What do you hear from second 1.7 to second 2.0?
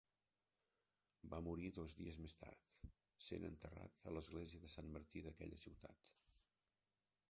dos